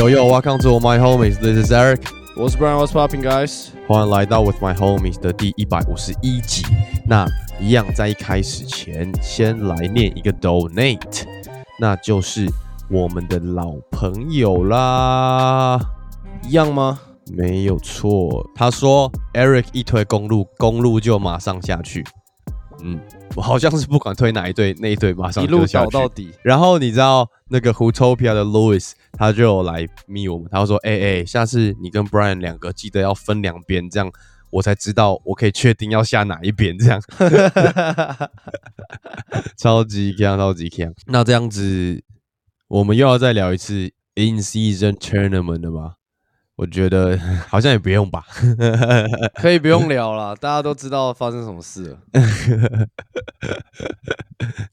[0.00, 1.38] Yo yo, welcome to my homies.
[1.38, 2.00] This is Eric.
[2.34, 3.66] 我是 Brian, What's popping, guys？
[3.86, 6.64] 欢迎来到 With My Homies 的第一百五十一集。
[7.06, 7.26] 那
[7.60, 11.24] 一样在一开始前，先来念一个 donate，
[11.78, 12.50] 那就是
[12.88, 15.78] 我们的老朋友啦。
[16.48, 16.98] 一样吗？
[17.30, 22.02] 没有错，他说 Eric 一推公路，公路就马上下去。
[22.82, 23.00] 嗯，
[23.36, 25.64] 我好像是不管推哪一队，那一队马上一路。
[25.66, 26.30] 倒到底。
[26.42, 34.10] 然后你知道那个 Hootopia 的 Louis，他就有来密我们，他说：“哎、哎、下次你跟 Brian 两个记得要分两边，这样
[34.50, 37.00] 我才知道我可以确定要下哪一边。”这样
[39.56, 40.92] 超级强，超级强。
[41.06, 42.02] 那这样子，
[42.68, 45.94] 我们又要再聊一次 In Season Tournament 了吗？
[46.60, 48.22] 我觉得 好像也不用吧。
[49.40, 51.98] 可以不用聊了，大家都知道发生什么事了。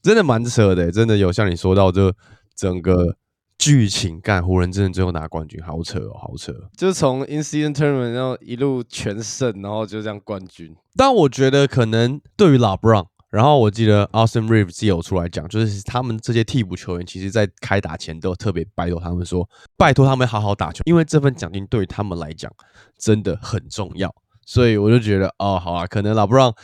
[0.02, 2.12] 真的蛮扯的，欸真的有像你说到，就
[2.54, 3.16] 整个
[3.56, 6.52] 剧情干湖人真的最后拿冠军，好扯哦，好扯。
[6.76, 10.76] 就是从 In Season Tournament 然后一路全胜，然后就这样冠军。
[10.94, 22.50] 但我觉得可能对于 LeBron，然后我记得 Austin Reeves 也有出来讲，就是他们这些替补球员，其实在开打前都特别拜托他们说，拜托他们好好打球，因为这份奖金对于他们来讲
[22.98, 24.14] 真的很重要。
[24.46, 26.54] 所以我就觉得，哦，好啊，可能老布朗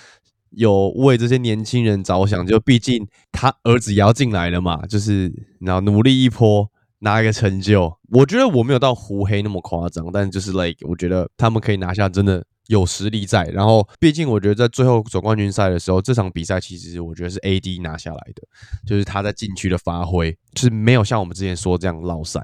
[0.51, 6.71] 有为这些年轻人着想，就毕竟他儿子也要进来了嘛，就是然后努力一波。
[7.01, 13.45] 拿一个成就，我觉得我没有到胡黑那么夸张，但就是 like 我觉得他们可以拿下，真的有实力在。
[13.45, 18.43] 然后，毕竟我觉得在最后总冠军赛的时候，这场比赛其实我觉得是 AD 拿下来的，
[18.87, 22.41] 就是他在禁区的发挥，就是没有像我们之前说这样落赛。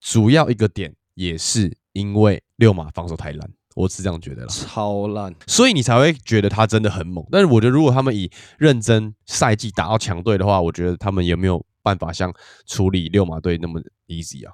[0.00, 4.48] 主要一个点也是因为六马防守太烂，我是这样觉得啦。
[4.48, 7.24] 超烂，所以你才会觉得他真的很猛。
[7.30, 12.34] 但是我觉得，如果他们以认真赛季打到强队的话，我觉得他们也没有办法像
[12.66, 14.52] 处理六马队那么 easy 啊。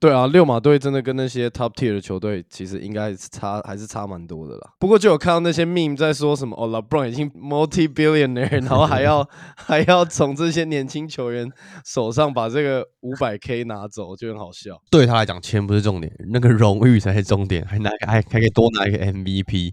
[0.00, 4.72] 对啊，六马队真的跟那些 top tier 的球队其实应该是差还是差蛮多的啦。
[4.78, 11.46] 不过就有看到那些 meme 在说什么哦，LeBron 已经 multi billionaire， 然后还要 还要从这些年轻球员
[11.84, 14.80] 手上把这个五百 K 拿走，就很好笑。
[14.90, 19.72] 对他来讲，钱不是重点，那个荣誉才是重点，还拿还还可以多拿一个 MVP，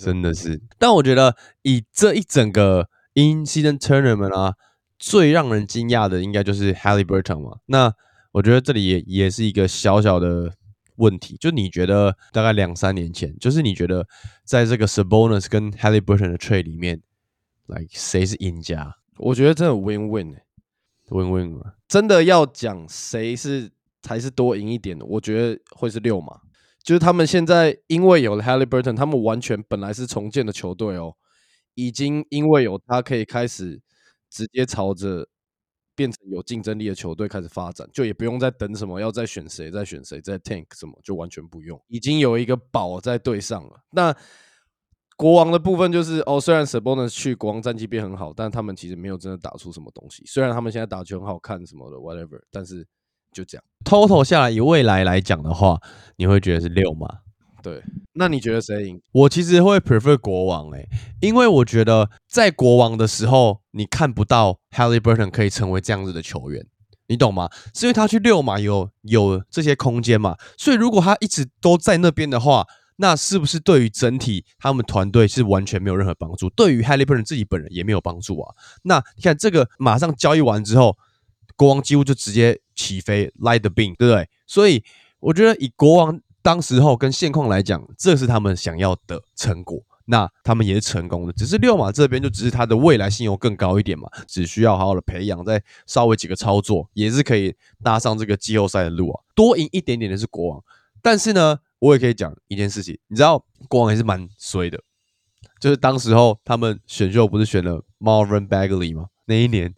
[0.00, 0.62] 真的是。
[0.78, 4.52] 但我觉得以这一整个 in season tournament 啊，
[5.00, 7.56] 最让人惊讶的应该就是 Halliburton 嘛。
[7.66, 7.92] 那
[8.38, 10.54] 我觉得这里也也是一个小小的
[10.94, 14.06] 问题，就你觉得大概两三年前，就是你觉得
[14.44, 17.02] 在这个 Sabonis 跟 Halliburton 的 trade 里面
[17.66, 20.44] ，like 谁是赢家我觉得真的 win win 欸
[21.08, 21.72] ？Win win 嘛？
[21.88, 23.72] 真的要讲谁是
[24.02, 26.38] 才是多赢一点的，我觉得会是六嘛。
[26.84, 31.16] 就是他们现在因为有了 Halliburton，他们完全本来是重建的球队哦，
[31.74, 33.80] 已经因为有他可以开始
[34.30, 35.28] 直接朝着
[35.98, 43.80] 变成有竞争力的球队开始发展，就也不用再等什么要再选谁再选谁再 tank 什么，就完全不用，已经有一个宝在队上了。
[43.90, 44.14] 那
[45.16, 50.22] 国王的部分就是哦，虽然 Sabonis 去国王战绩变很好，但他们其实没有真的打出什么东西。
[50.24, 52.86] 虽然他们现在打球很好看什么的 whatever，但是
[53.32, 53.64] 就这样。
[53.84, 55.80] total 下来以未来来讲的话，
[56.14, 57.08] 你会觉得是六吗？
[57.62, 57.82] 对，
[58.12, 59.00] 那你觉得谁赢？
[59.12, 60.88] 我其实会 prefer 国王诶、
[61.20, 66.64] 因为我觉得在国王的时候，你看不到 Halliburton 可以成为这样子的球员，
[67.08, 67.50] 你懂吗？
[67.74, 72.66] 是因为他去六嘛，有有这些空间嘛，所以如果他一直都在那边的话，
[72.96, 76.48] 那是不是对于整体他们团队是完全没有任何帮助？
[76.50, 78.54] 对于 Halliburton 自己本人也没有帮助啊。
[78.82, 80.96] 那你看这个马上交易完之后，
[81.56, 84.28] 国王几乎就直接起飞，light the beam，对不对？
[84.46, 84.82] 所以
[85.20, 89.82] 我觉得以国王当时候跟现况来讲，这是他们想要的成果。
[90.10, 99.20] 那他们也是成功的，只是六马这边就只是他的未来性又更高一点嘛，只需要好好的培养，再稍微几个操作，也是可以搭上这个季后赛的路啊。
[99.34, 100.64] 多赢一点点的是国王，
[101.02, 104.80] 但是呢，我也可以讲一件事情，你知道国王也是蛮衰的，
[105.60, 109.08] 就是当时候他们选秀不是选了 Marvin Bagley 吗？
[109.26, 109.74] 那一年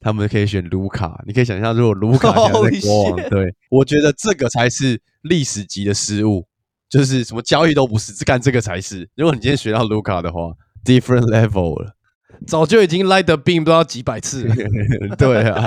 [0.00, 6.46] 他们可以选卢卡，你可以想象，如果 卢卡现在 Holy 在国王对，我觉得这个才是历史级的失误，
[6.88, 9.08] 就是什么交易都不是，只干这个才是。
[9.16, 10.52] 如果你今天学到卢卡的话
[10.84, 11.96] ，different level 了。
[12.46, 14.54] 早就已经 light the beam 不知道几百次了。
[15.16, 15.66] 对啊，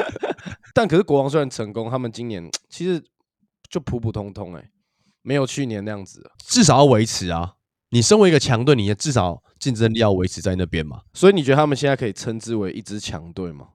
[0.74, 3.02] 但可是国王虽然成功，他们今年其实
[3.70, 4.70] 就普普通通哎、
[5.22, 6.30] 没有去年那样子。
[6.46, 7.54] 至少要维持啊。
[7.96, 11.00] 你身为一个强队，你也至少竞争力要维持在那边嘛。
[11.14, 13.68] 所以你觉得他们现在可以称之为一支强队吗？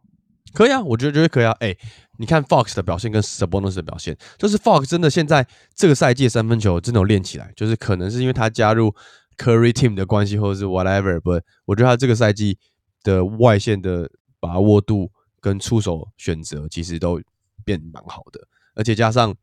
[0.53, 1.51] 可以啊，我觉得绝对可以啊。
[1.59, 1.75] 哎、
[2.19, 8.93] 你看 Fox 的表现跟 Sabonis 的表现，就是 Fox 真的现在这个赛季三分球真的有练起来，就是可能是因为他加入
[9.39, 12.59] Curry Team 的关系，或者是 whatever，but 我觉得他这个赛季
[13.01, 14.07] 的外线的
[14.39, 17.19] 把握度跟出手选择其实都
[17.65, 18.39] 变蛮好的。
[18.75, 19.33] 而且加上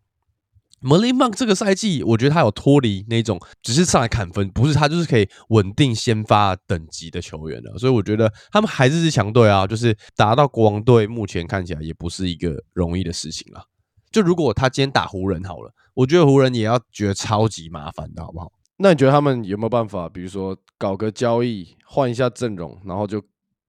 [0.80, 7.76] Malik Monk 这个赛季，我觉得他有脱离那种只是上来砍分，不是他就是可以稳定先发等级的球员了。
[7.78, 13.64] 所以我觉得他们还是支强队啊，就是打到国王队，目前看起来也不是一个容易的事情啦。
[14.10, 18.52] 就如果他今天打湖人好了，我觉得湖人也要觉得超级麻烦的好不好？
[18.78, 23.20] 那你觉得他们有没有办法，比如说搞个交易，换一下阵容，然后就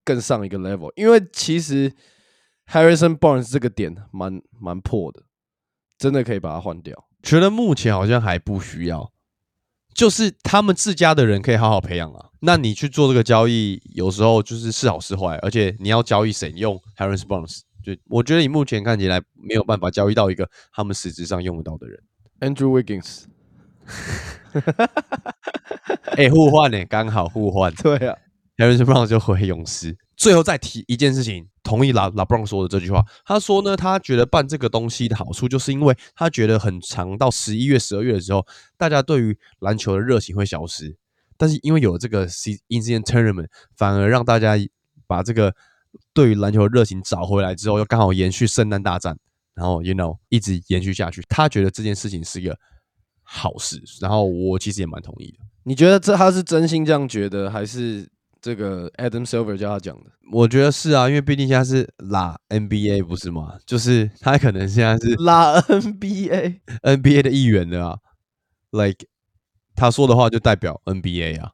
[0.05, 0.91] 更上一个 level？
[0.95, 1.91] 因为其实
[2.67, 5.23] Harrison Barnes 这个点蛮蛮破的，
[5.99, 7.05] 真的可以把它换掉。
[7.21, 9.11] 觉得目前好像还不需要，
[9.93, 12.27] 就是他们自家的人可以好好培养啊。
[12.39, 22.01] 那你去做这个交易，有时候就是是好是坏，而且你要交易谁用 Harrison Barnes，就我觉得你目前看起来没有办法交易到一个他们实质上用得到的人。
[22.39, 23.25] Andrew Wiggins，
[26.15, 27.73] 哎、 互换呢、刚好互换。
[27.83, 28.15] 对啊
[28.55, 29.97] ，Harrison Brown 就回勇士。
[30.19, 33.01] 最后再提一件事情，同意拉拉布朗说的这句话。
[33.25, 38.45] 他说呢，他觉得办这个东西的好处，就是因为他觉得很长到十一月、十二月的时候，
[38.77, 40.97] 大家对于篮球的热情会消失。
[41.37, 44.57] 但是因为有了这个 C Incident Tournament，反而让大家
[45.07, 45.55] 把这个
[46.13, 49.17] 对于篮球的热情找回来之后，又刚好延续圣诞大战，
[49.55, 51.23] 然后 you know 一直延续下去。
[51.29, 52.57] 他觉得这件事情是一个
[53.23, 55.37] 好事，然后我其实也蛮同意的。
[55.63, 58.05] 你觉得这他是真心这样觉得，还是
[58.41, 60.11] 这个 Adam Silver 叫他讲的？
[60.31, 63.57] 我觉得是啊，因为毕竟现在是拉 NBA 不是吗？
[63.65, 67.97] 就是他可能现在是拉 NBA，NBA 的一员的啊
[68.71, 69.05] ，like
[69.75, 71.51] 他说的话就代表 NBA 啊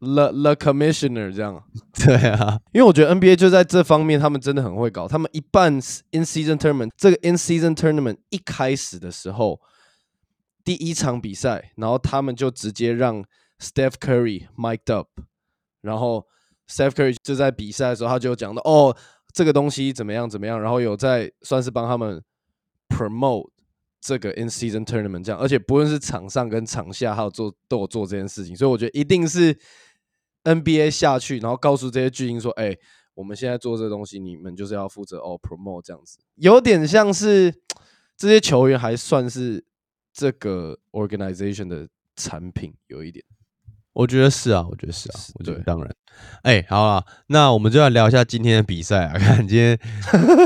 [0.00, 1.62] ，The The Commissioner 这样，
[1.94, 5.06] 对啊，因为我觉得 NBA 就在这方面，他们真的很会搞。
[5.06, 9.60] 他们一办 In Season Tournament，这个 In Season Tournament 一开始的时候，
[10.64, 13.24] 第一场比赛，然后他们就直接让
[13.60, 15.08] Steph Curry mic'd up，
[15.80, 16.26] 然后
[16.68, 18.96] Steph Curry 就在比赛的时候，他就讲到哦，
[19.32, 22.22] 这个东西怎么样怎么样，然后有在算是帮他们
[22.88, 23.50] promote
[24.00, 29.58] 这个 In Season Tournament 这样，而且不论是场上跟场下，还有做都有做这件事情，所以我觉得一定是
[30.44, 32.76] NBA 下去，然后告诉这些巨星说，哎、
[33.14, 37.54] 我们现在做这东西，你们就是要负责哦 promote 这样子，有点像是
[38.16, 39.64] 这些球员还算是
[40.12, 43.24] 这个 organization 的产品，有一点。
[43.92, 45.94] 我觉得是啊，我觉得是啊，是我觉得当然。
[46.42, 49.14] 哎、好了，那我们就来聊一下今天的比赛啊。
[49.18, 49.78] 看今天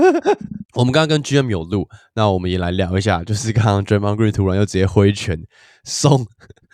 [0.75, 5.39] 我们刚刚跟 GM 有录，那我们也来聊一下，就是刚刚 Draymond Green 突然又直接挥拳
[5.85, 6.27] 送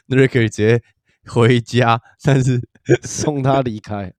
[0.09, 0.83] Ricky 直接
[1.27, 2.61] 回家，但是
[3.03, 4.13] 送他离开。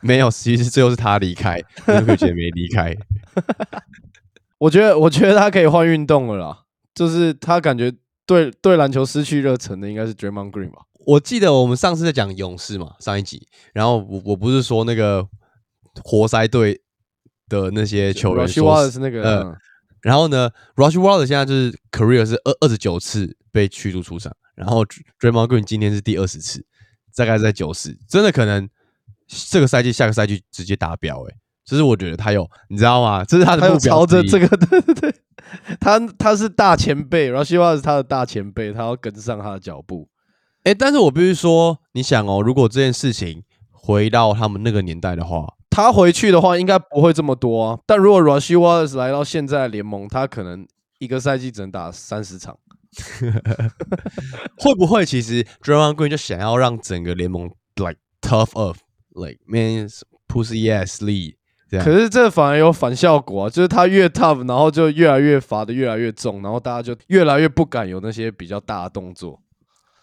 [0.00, 2.96] 没有，其实最后是他离开，Ricky 直接没离开。
[4.58, 7.92] 我觉得，我觉得他可以换运动了啦，就是他感觉
[8.26, 10.82] 对对篮球失去热忱的应该是 Draymond Green 吧？
[11.08, 15.26] 我记得我们上次在讲勇士嘛，上一集，然后我我不是说那个
[16.04, 16.82] 活塞队
[17.48, 19.56] 的那些球员 Rushy 说是那个，呃嗯
[20.02, 26.62] 然后呢 r u s h Waller 现在就是 career 是二二十九次被驱逐出场，然后 Draymond Green 今天是第二十次，
[27.16, 28.68] 大概在九十，真的可能
[29.26, 31.34] 这个赛季、下个赛季直接达标诶、
[31.64, 33.24] 就是我觉得他有，你知道吗？
[33.24, 35.14] 这是他的他有目标朝着这个， 对对对，
[35.80, 40.06] 他他是大前辈，然后希望是他的大前辈，他要跟上他的脚步。
[40.68, 47.78] 诶、但是我必须说，你想哦，如果这件事情回到他们那个年代的话，他回去的话，应该不会这么多啊。
[47.86, 52.58] 但如果 Rushy Wallace 来到现在联盟，他可能一个赛季只能打三十场。
[54.60, 58.76] 会不会其实 Draymond Green 就想要让整个联盟 like tough up
[59.14, 59.88] like man
[60.26, 60.98] pussy ass
[61.70, 61.84] 这样？
[61.84, 69.40] 可是这反而有反效果啊，就是他越 tough，然后就越来越罚的越来越重，然后大家就越来越不敢有那些比较大的动作。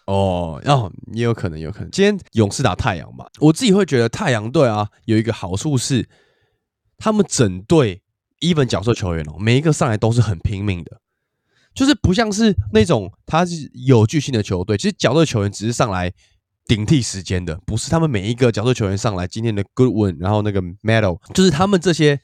[0.06, 1.90] 哦，哦，也有可能，有可能。
[1.90, 6.08] 今天勇士打太阳嘛，我自己会觉得太阳队啊有一个好处是，
[6.96, 8.02] 他们整队
[8.40, 11.00] even 角色球员哦，每一个上来都是很拼命的，
[11.74, 16.12] 就是不像是那种他是有巨星的球队，其实角色球员只是上来
[16.66, 17.90] 顶替时间的，不是。
[17.90, 22.20] 他们每一个角色球员上来，今天的 Goodwin，然后那个 Medal，就是他们这些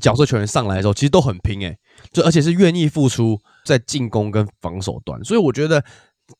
[0.00, 1.76] 角色球员上来的时候，其实都很拼诶、
[2.12, 5.84] 就而且是愿意付出在进攻跟防守端，所以我觉得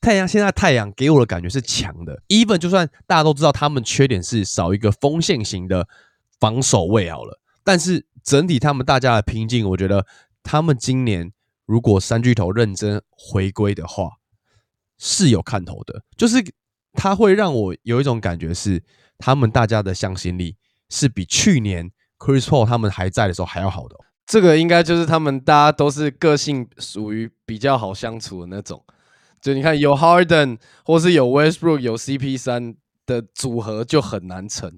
[0.00, 5.86] 太阳现在太阳给我的感觉是强的，even 就算大家都知道他们缺点是少一个锋线型的
[6.40, 10.04] 防守位好了，但是整体他们大家的拼劲，我觉得
[10.42, 11.32] 他们今年
[11.64, 14.10] 如果三巨头认真回归的话，
[14.98, 16.44] 是有看头的，就是
[16.92, 18.82] 他会让我有一种感觉是
[19.18, 20.56] 他们大家的向心力
[20.88, 28.84] 是比去年 Chris Paul 他们还在的时候还要好的、这个应该就是他们大家都是个性属于比较好相处的那种。
[29.46, 32.74] 就你看有 Harden 或是有 Westbrook 有 CP 三
[33.06, 34.68] 的组合就很难成，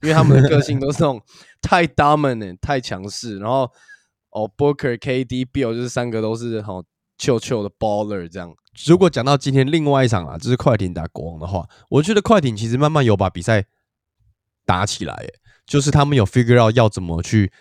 [0.00, 1.20] 因为他们的个性都是那种
[1.60, 3.70] 太 dominant 太强势，然后
[4.30, 6.82] 哦，Booker、KD、Bill 就是三个都是好
[7.18, 8.50] 臭臭的 baller 这样。
[8.86, 13.66] 如果讲到今天另外一场啊，就是快艇打国王的话，我觉得快艇其实慢慢有把比赛
[14.64, 15.34] 打起来，耶，
[15.66, 17.52] 就是他们有 figure out 要怎么去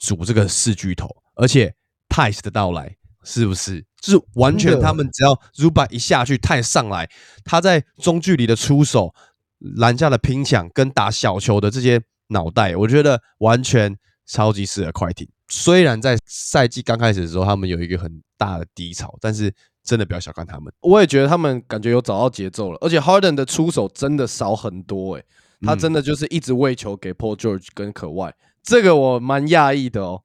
[0.00, 1.76] 组这个四巨头，而且
[2.08, 7.08] Tice 的到来是不是就是完全他们只要 Zuba 一下去，Tice 上来，
[7.44, 9.14] 他在中距离的出手、
[9.58, 13.96] 篮下的拼抢跟打小球的这些脑袋，我觉得完全
[14.26, 15.28] 超级适合快艇。
[15.48, 19.52] 虽然在赛季刚开始的时候，他们有一个很大的低潮，但是。
[19.86, 25.24] 真的不要小看他们，我也觉得他们感觉有找到节奏了，而且 Harden 的出手真的少很多诶，
[25.60, 28.34] 他真的就是一直喂球给 Paul George 跟可外，
[28.64, 30.24] 这个我蛮讶异的哦，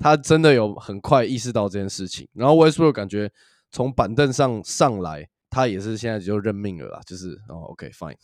[0.00, 3.30] 他真的有很快意识到这件事情，然后 Westbrook 感觉
[3.70, 8.16] 从板凳上上来，他也是现在就认命了啦，就是哦 OK fine，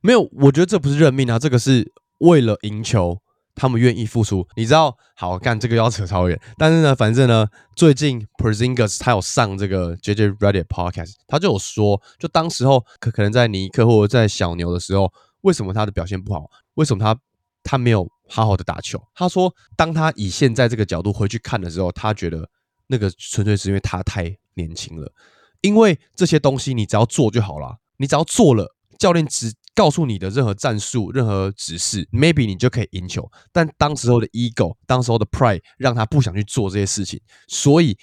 [0.00, 3.20] 没有，我觉得这不是认命啊，这个是为了赢球。
[3.52, 4.96] 他们愿意付出，你知道？
[5.14, 16.48] 好干这个要扯超远，但是呢，反正呢，最近 Porzingis 他有上这个 JJ Reddit podcast，他就有说，就当时候可可能在尼克或者在小牛的时候，为什么他的表现不好？
[16.74, 17.20] 为什么他
[17.62, 19.02] 他没有好好的打球？
[19.14, 22.48] 他说，当他以现在这个角度回去看的时候，他觉得
[22.86, 25.12] 那个纯粹是因为他太年轻了，
[25.60, 29.52] 因为这些东西你只要做就好了，你只要做了，教练只。
[29.72, 33.26] 告诉你的任何战术、任何指示，maybe 你就可以赢球。
[33.50, 37.96] 但当时候的 ego、当时候的 pride 让他不想去做这些事情，所以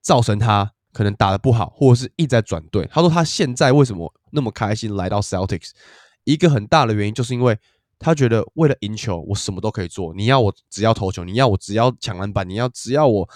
[0.00, 2.88] 造成他可能打的不好，或者是一直在转队。
[2.90, 5.70] 他说他现在为什么那么开心来到 Celtics？
[6.24, 7.56] 一个很大的原因就是因为
[8.02, 10.12] 他觉得为了赢球，我什么都可以做。
[10.14, 13.28] 你要我只要投球，你要我只要抢篮板，你要只要我。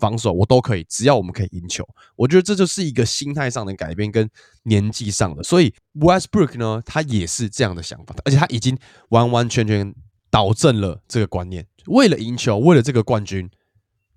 [0.00, 1.86] 防守我都可以，只要我们可以赢球。
[2.16, 4.26] 我觉得这就是一个心态上的改变跟
[4.62, 5.42] 年纪上的。
[5.42, 8.78] 所以 Westbrook 呢，他也是这样的想法，而且他已经
[9.10, 9.94] 完完全全
[10.30, 11.66] 导正了这个观念。
[11.88, 13.50] 为了赢球，为了这个冠军，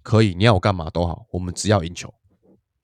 [0.03, 2.13] 可以你要我干嘛都好，我们只要赢球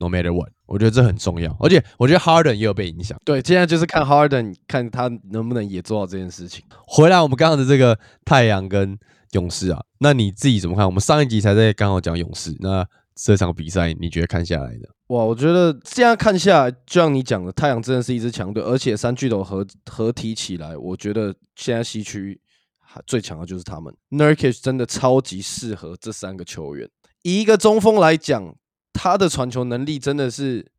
[0.03, 0.49] ，No matter what。
[0.65, 1.55] 我觉得这很重要。
[1.59, 3.17] 而且我觉得 Harden 也有被影响。
[3.23, 6.63] 对，现在就是看 Harden 看他能不能也做到这件事情。
[6.87, 8.97] 回来我们刚刚的这个太阳跟。
[9.33, 10.85] 勇士啊，那你自己怎么看？
[10.85, 14.87] 我们上一集才在刚好讲勇士，那这场比赛你觉得看下来的？
[15.07, 22.39] 哇，我觉得这样看下来，就像你讲的，太阳真的是一支强队，而且三巨头合合体起来，我觉得现在西区
[23.07, 23.91] 最强的就是他们。
[24.11, 26.87] Nurkic 真的超级适合这三个球员。
[27.23, 28.55] 以一个中锋来讲，
[28.93, 30.71] 他的传球能力真的是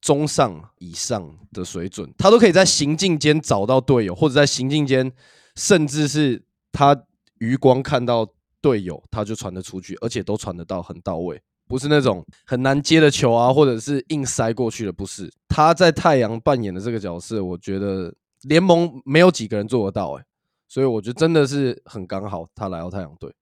[0.00, 5.10] 中上以上的水准，他都可以在行进间找到队友，或者在行进间，
[5.56, 7.04] 甚至是他。
[7.38, 8.24] 余光看到
[8.60, 15.28] 队友，他就传得出去，而且都传得到很到位，不是那种很难接的球啊，或者是硬塞过去的，不是。
[15.48, 20.24] 他在太阳扮演的这个角色，我觉得联盟没有几个人做得到，哎，
[20.68, 23.34] 所以我觉得真的是很刚好，他来到太阳队。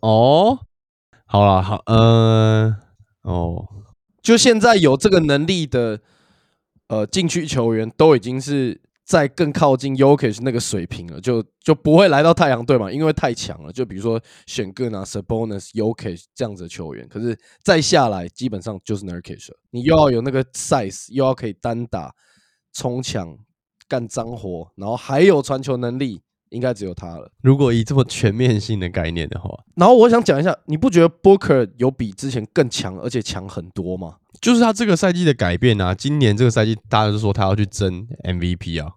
[0.00, 0.58] 哦，
[1.26, 2.74] 好了，好，嗯，
[3.26, 3.68] 哦，
[4.22, 6.00] 就现在有这个能力的，
[6.88, 8.80] 呃，禁区球员都已经是。
[9.06, 13.72] 在更靠近 Yokish 那个水平了，就就不会来到太阳队嘛，因为太强了。
[13.72, 19.56] 就比如说选个拿 Sabonis、Yokish 这样子的球员，可是再下来基本上就是 Nurkish 了。
[19.70, 22.12] 你又要有那个 size，又要可以单打、
[22.72, 23.38] 冲抢、
[23.86, 27.30] 干脏活，然后还有传球能力，应该只有他了。
[27.42, 34.16] 如果以这么全面性的概念的话，然后我想讲一下，你不觉得 Booker 有比之前更强，而且强很多吗？
[34.40, 35.94] 就是他这个赛季的改变啊！
[35.94, 38.92] 今年这个赛季，大家都说他要去争 MVP 啊。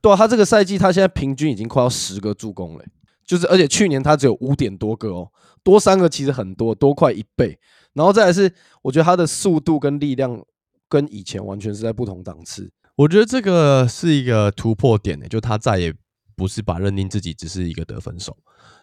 [0.00, 2.84] 对啊，他这个赛季他现在平均已经快要十个助攻了，
[3.24, 5.30] 就是而且去年他只有五点多个哦，
[5.62, 7.58] 多三个其实很多，多快一倍。
[7.94, 8.52] 然后再来是，
[8.82, 10.42] 我觉得他的速度跟力量
[10.88, 12.70] 跟以前完全是在不同档次。
[12.96, 15.94] 我觉得这个是一个突破点呢，就他再也
[16.36, 18.36] 不是把认定自己只是一个得分手。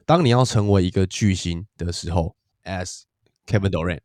[0.06, 3.04] 当你要成为一个巨星的时候，as
[3.46, 4.02] Kevin Durant。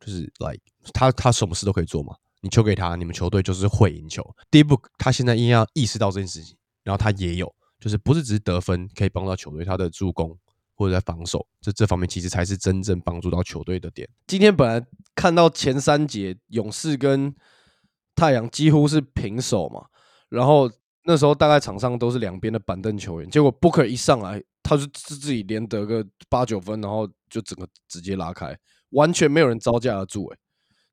[0.00, 0.60] 就是 like
[0.92, 4.22] 他他什么事都可以做嘛，你球给他，你们球队就是会赢球。
[4.50, 10.36] 第一步，他现在应该要意识到这件事情，然后他也有，就是不是只是得分可以帮到球队，他的助攻
[10.74, 14.06] 或者在防守这这方面，其实才是真正帮助到球队的点。
[14.26, 17.34] 今天本来看到前三节勇士跟
[18.14, 19.86] 太阳几乎是平手嘛，
[20.28, 20.70] 然后
[21.06, 28.56] 那时候大概场上都是两边的板凳球员，结果 Booker 一上来，他就自自己连得个八九分，然后就整个直接拉开。
[28.90, 30.38] 完全没有人招架得住，哎，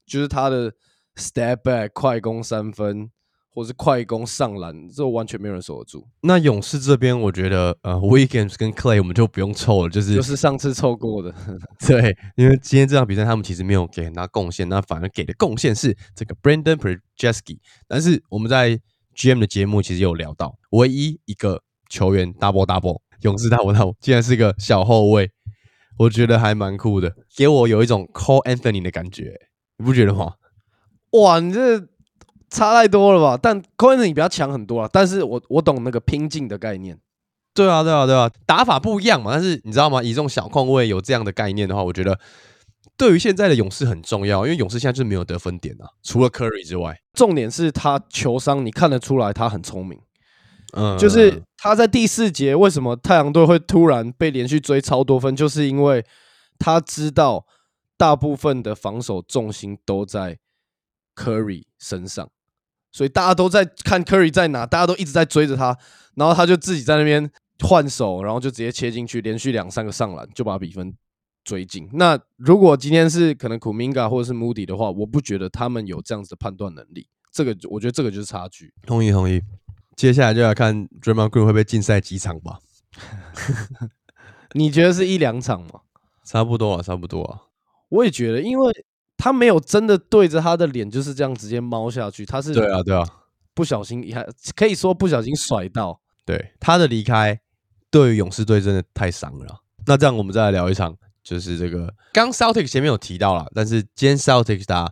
[0.05, 0.71] 就是他的
[1.15, 3.11] step back 快攻三分，
[3.53, 6.07] 或是快攻上篮，这完全没有人守得住。
[6.21, 11.31] 那勇士这边，我觉得呃，Weekends 跟 Clay 我们就不用凑了，就是就是上次凑过的。
[11.87, 17.59] 对，因为今天这场比赛他们其实没有给很大贡献，那反而给的贡献是这个 Brandon Prejeski。
[17.87, 18.79] 但是我们在
[19.15, 25.31] GM 的节目其实有聊到，唯一一个球员 double double 勇士 double double，竟然是个小后卫。
[25.97, 29.39] 我觉得还蛮酷的，给我有一种 Cole Anthony 的感觉，
[29.77, 30.33] 你不觉得吗？
[31.11, 31.79] 哇，你这
[32.49, 33.37] 差太多了吧？
[33.39, 36.97] 但 Cole Anthony 比较强很多啊，但是我我懂那个拼劲的概念。
[37.53, 39.31] 对啊，对啊，对啊，打法不一样嘛。
[39.33, 40.01] 但是你知道吗？
[40.01, 42.17] 以这种小控位有这样的概念的话，我觉得
[43.01, 47.01] 对于现在的勇士很重要，因为勇士现在就是没有得分点啊，除了 Curry 之外。
[47.13, 49.99] 重点是他球商，你看得出来他很聪明。
[50.73, 56.05] 嗯，就是他在第四节为什么太阳队会突然被连续追超多分，就是因为
[56.59, 57.47] 他知道
[57.97, 60.37] 大部分的防守重心都在
[61.15, 62.29] Curry 身上，
[62.91, 65.75] 所以大家都在看 Curry 在哪，大家都一直在追着他，
[66.13, 67.31] 然后他就自己在那边
[67.61, 70.95] 换手，然后就直接切进去，连续两三个上篮就把比分
[71.43, 71.89] 追进。
[71.93, 77.07] 那如果今天是可能 Kuminga 或者是 Moody 的话，我不觉得他们有这样子的判断能力。
[77.31, 78.73] 这个我觉得这个就是差距。
[78.85, 79.41] 同意同意。
[79.95, 82.59] 接下来就要看 Draymond Green 会不会禁赛几场吧？
[84.53, 85.81] 你觉得是一两场吗？
[86.25, 87.41] 差不多啊，差不多啊。
[87.89, 88.73] 我也觉得，因为
[89.17, 93.03] 他没有真的对着他的脸就是这样直接猫下去，他是对啊，对啊，
[93.53, 96.01] 不小心还可以说不小心甩到。
[96.25, 97.39] 对他的离开，
[97.89, 99.61] 对于勇士队真的太伤了。
[99.85, 104.91] 那这样我们再来聊一场，就是这个刚 Celtic 前面有提到了，但是今天 Celtic 打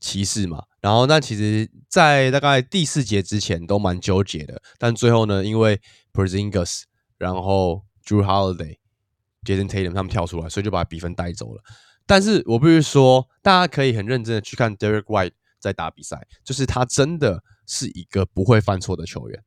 [0.00, 5.80] 骑士嘛，然后那其实，在大概第四节之前都蛮纠结的，但最后呢，因为
[6.12, 6.82] Porzingis，
[7.18, 8.76] 然后 Drew Holiday、
[9.44, 11.62] Jason Tatum 他们跳出来，所以就把比分带走了。
[12.06, 19.42] 但是我必须说，大家可以很认真的去看 Derek White 在打比赛，就是他真的是一个不会犯错的球员。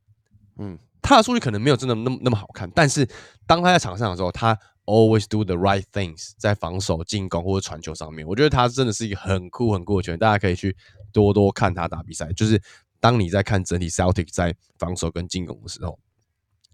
[0.60, 3.08] 嗯，他的数据可能没有真的那么那么好看，但是
[3.48, 10.20] 当他在场上的时候，他 always do the right things，在防守、进攻或者传球上面，我觉得他真的是一个很酷很酷的球员。
[10.20, 10.76] 大家可以去
[11.14, 12.32] 多多看他打比赛。
[12.34, 12.62] 就是
[13.00, 16.00] 当你在看整体 Celtic 在防守跟进攻的时候，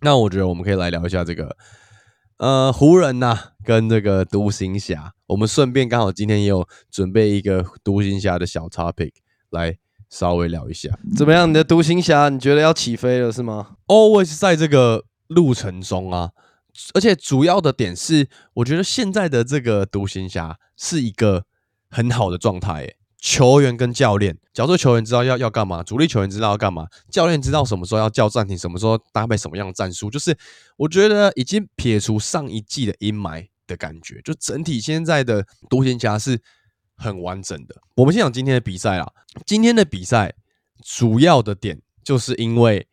[0.02, 1.58] 那我觉得我们可以来聊一下这个
[2.38, 5.14] 呃湖人呐跟这个独行侠。
[5.28, 9.12] 我们顺便刚好今天也有准备一个独行侠的小 topic
[9.50, 9.78] 来
[10.10, 10.98] 稍微聊一下。
[11.16, 11.50] 怎么样？
[11.50, 16.32] 你的独行侠你觉得要起飞了是吗？Always 在这个路程中啊。
[16.94, 21.46] 而且主要的点是，我觉得现在的这个独行侠是一个
[21.90, 22.96] 很好的状态。
[23.20, 30.38] 球员跟教练，假如说球员知道要要干嘛，主力球员知道要干嘛，教练知道什么时候要叫暂停，什么时候搭配什么样的战术，就是
[30.78, 36.40] 我觉得已经撇除上一季的阴霾的感觉，就整体现在的独行侠是
[36.96, 37.76] 很完整的。
[37.96, 39.12] 我们先讲今天的比赛啊，
[39.48, 40.36] 今天的比赛
[40.86, 42.88] 主要的点就是因为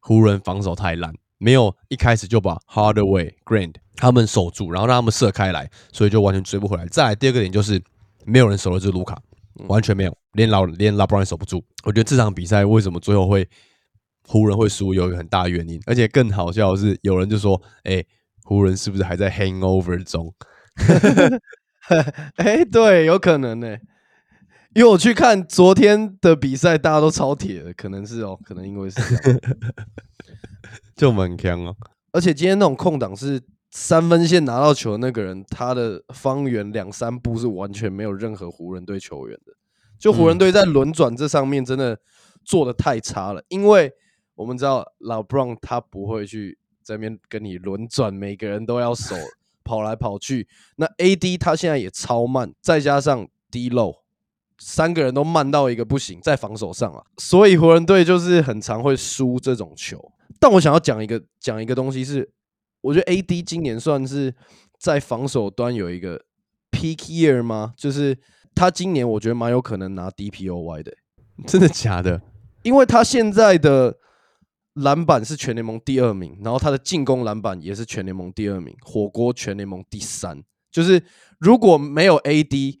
[0.00, 1.14] 湖人防守太烂。
[1.38, 6.86] 没有一开始就把 Hardaway、Grant 他们守住，然后让他们射开来，所以就完全追不回来。
[6.86, 7.82] 再来第二个点就是
[8.24, 9.20] 没有人守得住卢卡，
[9.68, 11.64] 完全没有，连老连拉布朗也守不住。
[11.84, 13.48] 我觉得这场比赛为什么最后会
[14.26, 15.80] 湖人会输，有一个很大的原因。
[15.86, 18.04] 而且更好笑的是，有人就说：“哎，
[18.44, 20.34] 湖人是不是还在 Hangover 中？”
[22.36, 23.76] 哎， 对，有可能呢。
[24.76, 29.00] 因为我去看昨天的比赛，大家都超铁的，可能是哦，可能因为是。
[30.94, 31.74] 就蛮强哦，
[32.12, 39.54] 而且今天那种空档是三分线拿到球的那个人，他的方圆两三步是完全没有任何湖人队球员的。
[39.98, 41.98] 就湖人队在轮转这上面真的
[42.44, 43.90] 做的太差了，因为
[44.34, 49.16] 我们知道老布朗他不会去这边跟你轮转，每个人都要守
[49.64, 50.46] 跑来跑去。
[50.76, 54.02] 那 AD 他现在也超慢，再加上低漏，
[54.58, 60.12] 三个人都慢到一个不行，在防守上啊，所以湖人队就是很常会输这种球。
[60.40, 62.30] 但我想要讲一个讲一个东西是，
[62.80, 64.34] 我觉得 A D 今年算是
[64.78, 66.24] 在防守端有一个
[66.70, 67.74] peak year 吗？
[67.76, 68.16] 就是
[68.54, 70.92] 他今年我觉得蛮有可能拿 D P O Y 的，
[71.46, 72.22] 真的假的？
[72.62, 73.98] 因为他现在的
[74.72, 80.42] 篮板是全联盟第二名，然后他的进攻篮板也是全联盟第二名，火锅全联盟第三。
[80.70, 81.02] 就是
[81.38, 82.80] 如果没有 A D。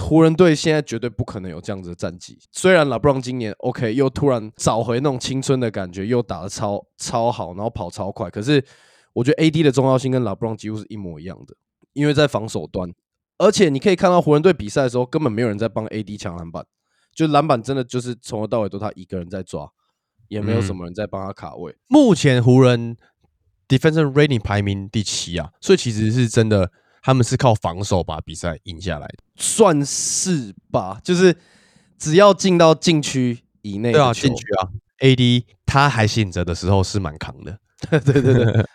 [0.00, 2.38] 湖人队现在绝对不可能有这样子的战绩。
[2.52, 8.30] 虽然拉布朗今年 OK，又突然找回那种青春的感觉，又打的超超好，然后跑超快。
[8.30, 8.64] 可是
[9.12, 11.54] 我觉得 AD 的重要性跟拉布朗几乎是一模一样的，
[11.92, 12.92] 因为在防守端，
[13.38, 16.64] 而且你可以看到湖人队比赛的时候，根本没有人在帮 AD 抢篮板，
[17.14, 19.68] 就篮板真的就是从头到尾都他一个人在抓，
[20.28, 21.74] 也没有什么人在帮他卡位。
[21.88, 22.96] 目前湖人
[23.66, 26.70] defensive rating 排名第七啊，所以其实是真的。
[27.08, 31.00] 他们是靠防守把比赛赢下来的，算是吧。
[31.02, 31.34] 就是
[31.98, 34.68] 只要进到禁区以内，对啊，禁区啊
[34.98, 37.58] ，AD 他还醒着的时候是蛮扛的。
[37.88, 38.66] 对对对。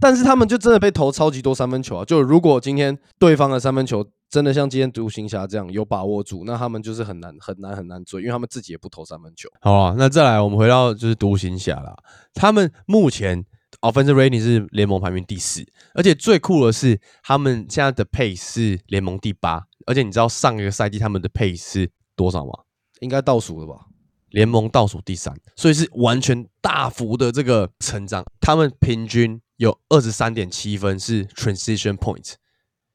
[0.00, 2.04] 但是他们就真的被投超级多三分球啊！
[2.04, 9.48] 就如果今天对方的三分球真的像今天独行侠这样有把握住，那他们就是很难很难很难追，因为他们自己也不投三分球。
[9.60, 11.96] 好啊，那再来我们回到就是独行侠啦，
[12.32, 13.44] 他们目前
[13.80, 22.52] offensive rating 是联盟排名第四，而且最酷的是他们现在的 pace 是联盟第八，而且你知道上一个赛季他们的 pace 是多少吗？
[23.00, 23.86] 应该倒数了吧？
[24.28, 28.24] 联盟倒数第三，所以是完全大幅的这个成长。
[28.40, 32.34] 他们平均有二十三点七分是 transition point，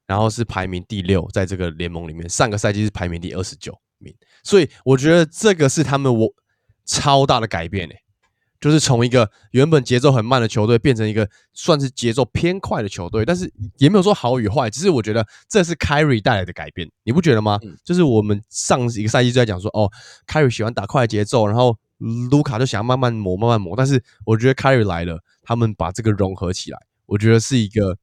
[0.08, 4.15] 然后是排名第六，在这个联盟里面，上个赛季是排名第二十九名。
[4.43, 6.34] 所以我觉得这个是他们我
[6.86, 8.04] 超大的改变诶，
[8.59, 13.23] 就是从一个原本节奏很慢的球队，变成一个算是节奏偏快的球队。
[13.25, 17.59] 但是也没有说好与坏，只是我觉得这是 Kyrie 带来的改变，你不觉得吗？
[17.83, 19.91] 就是我们上一个赛季就在讲说，哦
[20.27, 21.77] ，Kyrie 喜欢打快节奏，然后
[22.31, 23.75] 卢卡就想要慢慢磨，慢慢磨。
[23.75, 27.97] 但是我觉得 Kyrie 来了，他们把这个融合起来，我觉得是一个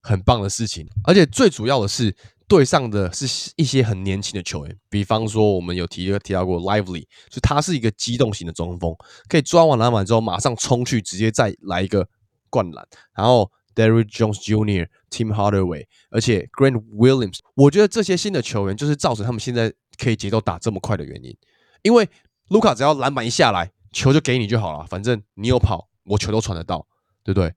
[0.00, 0.86] 很棒的事情。
[1.04, 2.14] 而且最主要的是。
[2.48, 8.94] 对上的是一些很年轻的球员，比方说我们有提提到过 Lively，就他是一个机动型的中锋，
[9.28, 12.06] 可以抓完篮板之后马上冲去，直接再来一个
[12.50, 12.86] 灌篮。
[13.14, 21.34] 然后 Derrick Jones Jr.、Tim Hardaway，而且 Grant Williams，我觉得这些新的球员就是造成他们现在可以节奏打这么快的原因。
[21.82, 22.08] 因为
[22.48, 26.86] 卢卡只要篮板一下来，球就给你就好了，反正你有跑，我球都传得到，
[27.24, 27.54] 对不对？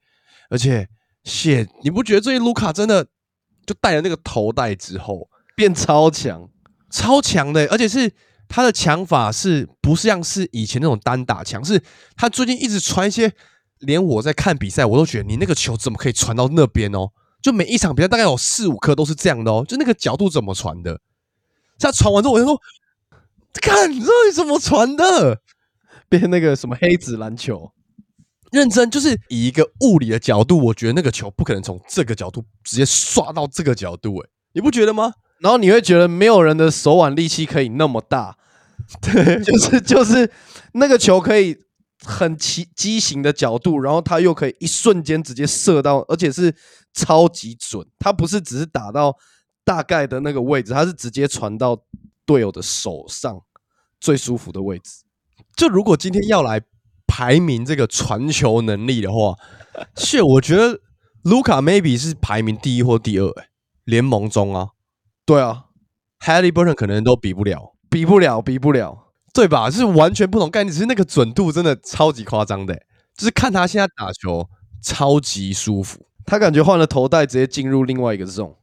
[0.50, 0.88] 而且，
[1.24, 3.08] 谢，你不觉得最近卢卡真的？
[3.66, 6.50] 就戴了那个头戴之后，变超强，
[6.90, 8.12] 超强的，而且是
[8.48, 11.82] 他的强法是不像是以前那种单打强，是
[12.16, 13.32] 他最近一直传一些，
[13.80, 17.10] 连我在看比赛我都觉得你那个球怎么可以传到那边哦？
[17.42, 21.00] 就每一场比赛大概有四五颗都是这样的哦，就那个角度怎么传的？
[21.78, 22.60] 他传完之后我就说，
[23.62, 25.42] 看你到底怎么传的？
[26.08, 27.72] 变那个什么黑子篮球。
[28.52, 35.14] 认真就是以一个物理的角度，我觉得那个球不可能从这个角度直接刷到这个角度，诶，你不觉得吗？
[35.40, 38.38] 然后你会觉得没有人的手腕力气可以那么大，
[39.02, 40.32] 对， 就是就是
[40.74, 41.58] 那个球可以
[42.04, 46.56] 很奇畸形的角度，然后它又可以一瞬间直接射到，而且是
[46.94, 47.86] 超级准。
[48.00, 49.16] 它不是只是打到
[49.66, 51.78] 大概的那个位置，它是直接传到
[52.26, 53.42] 队友的手上
[54.00, 55.04] 最舒服的位置。
[55.58, 56.62] 就如果今天要来。
[57.08, 59.36] 排名这个传球能力的话，
[59.96, 60.80] 是我觉得
[61.24, 63.48] 卢卡 maybe 是排名第一或第二，哎，
[63.84, 64.70] 联盟中啊，
[65.26, 65.66] 对啊
[66.20, 69.70] ，Halliburton 可能都比不了，比不了，比不了，对吧？
[69.70, 72.76] 是完全不同概念，只是那个准度真的超级夸张的，
[73.16, 74.48] 就是看他现在打球
[74.82, 78.56] 超级舒服，他感觉换了头带直接进入另外一个 zone。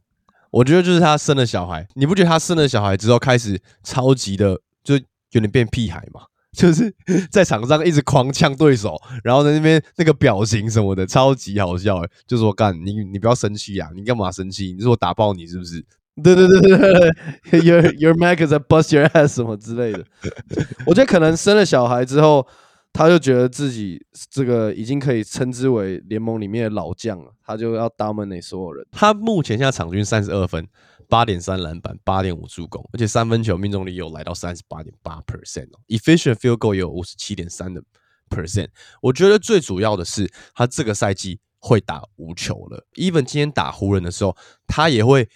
[0.51, 4.97] 我觉得就是他生了小孩，你不觉得他生了小孩之后开始超级的就
[5.31, 6.21] 有点变屁孩吗？
[6.57, 6.95] 就是
[7.31, 12.05] 在场上一直狂呛对手，然后在那边那个表情什么的，超级好笑。
[12.27, 13.89] 就说干你，你不要生气啊！
[13.95, 14.73] 你干嘛生气？
[14.73, 15.85] 你说我打爆你是不是？
[16.23, 17.11] 对对对对
[17.51, 20.05] 对，Your Your Mac is a bust your ass 什么之类的。
[20.85, 22.47] 我觉得可能生了小孩之后，
[22.93, 23.99] 他就觉得自己
[24.31, 28.87] 这个已经可以称之为联盟里面的老将了，他就要 dominate 所有人。
[28.93, 30.69] 他目前现在场均三十二分。
[31.13, 37.83] 八点三篮板，八点五助攻，而且三分球命中率有来到三十八点八 percent 哦，efficient field goal 也有五十七点三的
[38.31, 38.69] percent。
[39.03, 42.87] 我觉得最主要的是他这个赛季会打无球了。
[42.95, 44.35] even 今天打湖人的时候，
[44.67, 45.29] 他也会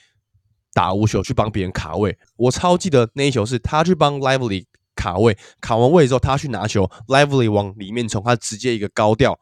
[0.73, 2.17] 打无球去帮别人卡位。
[2.37, 9.39] 我超记得那一球是他去帮 Lively 卡位，卡完位之后他去拿球，Lively 往里面冲，他直接一个高调。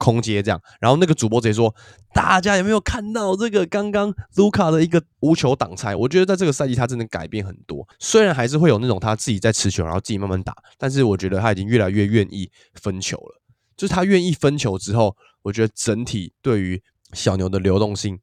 [0.00, 1.72] 空接这样，然后那个主播直接说
[2.14, 5.94] ：“大家有没有看到这个刚刚卢卡的一个无球挡拆？
[5.94, 7.86] 我觉得在这个赛季他真的改变很多。
[7.98, 13.42] 虽然还是会有那种他自己在持球，然后自己慢慢打，但是我觉得他已经越来越愿意分球了。
[13.76, 16.82] 就是他愿意分球之后，我觉得整体对于
[17.12, 18.18] 小牛的流动性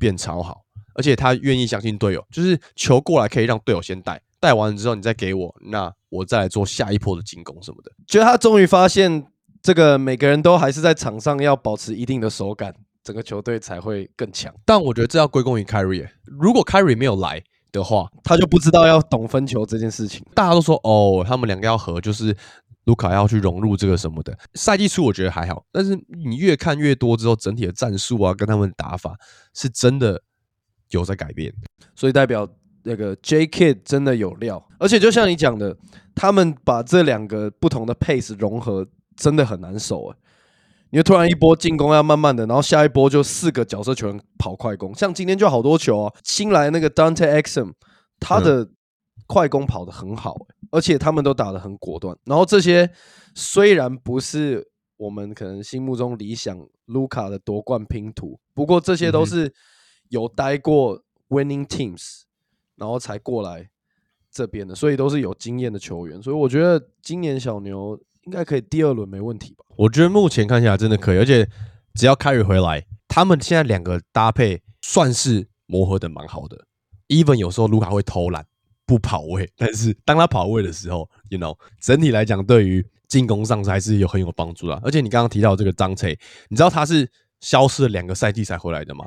[0.00, 0.62] 变超好，
[0.94, 7.92] 而且他愿意相信队友，就是球过来可以让队友先带，带完了之后你再给我，那我再来做下一波的进攻什么的。
[8.06, 9.26] 觉得他终于发现。”
[9.68, 14.50] 这个每个人都还是在场上要保持一定的手感，整个球队才会更强。
[14.64, 16.08] 但我觉得这要归功于 Kyrie。
[16.24, 20.24] 如果 Kyrie 没有来的话，他就不知道要懂分球这件事情。
[20.34, 22.34] 大家都说哦，他们两个要合，就是
[22.84, 24.34] 卢卡要去融入这个什么的。
[24.54, 25.94] 赛季初我觉得还好，但是
[26.26, 29.18] 你越看越多之后，整体的战术啊，跟他们打法
[29.52, 30.22] 是真的
[30.88, 31.52] 有在改变。
[31.94, 32.48] 所以代表
[32.84, 35.76] 那个 J Kid 真的有料，而且就像你讲的，
[36.14, 38.88] 他们把这两个不同的 pace 融合。
[39.18, 40.16] 真的很难守哎！
[40.90, 46.14] 你突然一波进攻要慢慢的，然后下一波就四个角色球员跑快攻，像今天就好多球啊。
[46.22, 47.72] 新来那个 Dante Exum，
[48.20, 48.70] 他的
[49.26, 50.34] 快攻跑的很好，
[50.70, 52.16] 而且他们都打的很果断。
[52.24, 52.88] 然后这些
[53.34, 59.52] 虽然不是我们可能心目中理想卢卡的夺冠拼图，不过这些都是
[60.10, 62.22] 有待过 Winning Teams，
[62.76, 63.68] 然后才过来
[64.30, 66.22] 这边的，所以都是有经验的球员。
[66.22, 68.00] 所以我觉得今年小牛。
[68.28, 69.64] 应该可以第二轮没问题吧？
[69.74, 71.48] 我觉得目前看起来真的可以，而且
[71.94, 76.66] 只要 Carry 回来，他们现在两个搭配算是磨合的蛮好的。
[77.08, 78.44] Even 有时候卢卡会偷懒
[78.84, 84.74] 不跑位，但是当他跑位的时候，You know，整体来讲对于进攻上还是有很有帮助的。
[84.84, 86.18] 而且你刚刚提到这个张翠，
[86.50, 87.10] 你知道他是
[87.40, 89.06] 消失了两个赛季才回来的吗？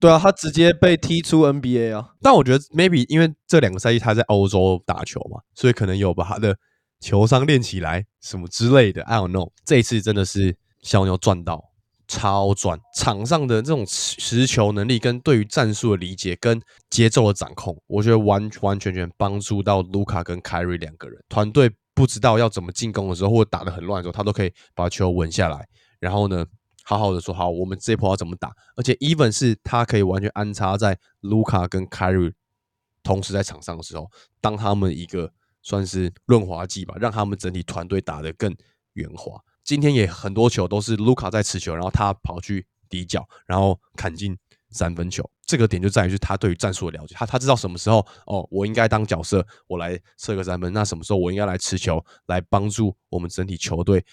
[0.00, 2.14] 对啊，他直接被踢出 NBA 啊。
[2.22, 6.56] 但我觉得 maybe 因为这两个赛季他在欧洲打球嘛，所以可能有把他的
[7.04, 9.02] 球商练起来什么之类的。
[9.02, 11.72] I don't know，这一次真的是小牛赚到。
[12.06, 12.78] 超赚！
[12.94, 21.18] 场上的这种持球能力跟对于战术的理解跟节奏的掌控，我觉得完完全全帮助到卢卡跟凯瑞两个人。
[21.30, 25.66] 团队不知道要怎么进攻的时候，或者打得很乱的时候，他都可以把球稳下来，
[25.98, 26.44] 然后呢，
[26.84, 28.52] 好好的说好，我们这波要怎么打。
[28.76, 32.30] 而且，even 是他可以完全安插在卢卡跟凯瑞
[33.02, 34.10] 同时在场上的时候，
[34.42, 35.32] 当他们一个
[35.64, 38.54] 算是润滑剂吧，让他们整体团队打得更
[38.92, 39.40] 圆滑。
[39.64, 44.36] 今天也很多球都是卢卡在持球，然后他跑去底角，然后砍进
[44.70, 45.28] 三分球。
[45.46, 50.72] 这个点就在于是他对于战术的了解，他他知道什么时候哦，我应该当角色，我来射个三分。
[50.72, 54.04] 那什么时候我应该来持球，来帮助我们整体球队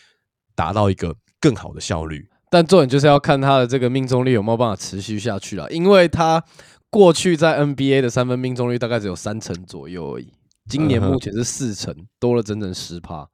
[0.56, 2.30] 达到一个更好的效率。
[2.50, 6.44] 但重点就是要看他的这个命中率有没有办法持续下去了，因为他
[6.90, 10.34] 过去在 NBA 的三分命中率大概只有三成左右而已，
[10.72, 13.28] 今年目前是四成，多了整整十趴，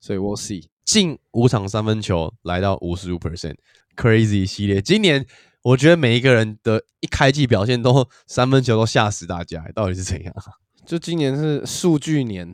[0.00, 0.64] 所以 we'll see。
[0.84, 4.82] 进五场三分球来到五十五 percent，crazy 系列。
[4.82, 5.24] 今年
[5.62, 10.34] 我觉得每一个人的一开季表现都三分球都吓死大家，到底是怎样？
[10.84, 12.52] 就今年是数据年，